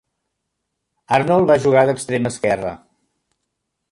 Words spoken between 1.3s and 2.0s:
va jugar